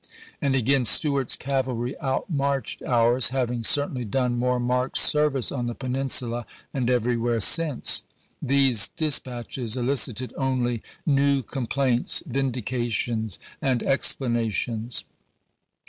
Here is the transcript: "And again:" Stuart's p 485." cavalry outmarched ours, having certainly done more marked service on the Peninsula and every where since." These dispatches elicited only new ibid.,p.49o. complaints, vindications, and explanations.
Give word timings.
"And 0.41 0.55
again:" 0.55 0.83
Stuart's 0.85 1.35
p 1.35 1.45
485." 1.45 1.95
cavalry 1.95 1.95
outmarched 2.01 2.81
ours, 2.81 3.29
having 3.29 3.61
certainly 3.61 4.03
done 4.03 4.35
more 4.35 4.59
marked 4.59 4.97
service 4.97 5.51
on 5.51 5.67
the 5.67 5.75
Peninsula 5.75 6.47
and 6.73 6.89
every 6.89 7.15
where 7.17 7.39
since." 7.39 8.03
These 8.41 8.87
dispatches 8.87 9.77
elicited 9.77 10.33
only 10.35 10.81
new 11.05 11.43
ibid.,p.49o. 11.43 11.47
complaints, 11.51 12.23
vindications, 12.27 13.37
and 13.61 13.83
explanations. 13.83 15.03